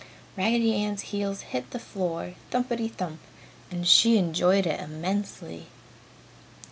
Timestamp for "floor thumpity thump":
1.77-3.19